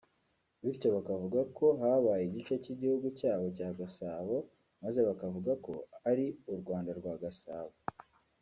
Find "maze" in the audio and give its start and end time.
4.83-4.99